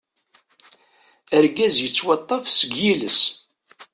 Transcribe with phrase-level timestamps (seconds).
[1.37, 3.21] Argaz yettwaṭṭaf seg yiles.